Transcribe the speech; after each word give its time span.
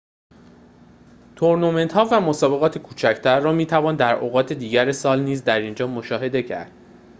تورنمنت‌ها 1.35 2.07
و 2.11 2.21
مسابقات 2.21 2.77
کوچکتر 2.77 3.39
را 3.39 3.51
می 3.53 3.65
توان 3.65 3.95
در 3.95 4.15
اوقات 4.15 4.53
دیگر 4.53 4.91
سال 4.91 5.19
نیز 5.21 5.43
در 5.43 5.59
اینجا 5.59 5.87
مشاهده 5.87 6.43
کرد 6.43 6.71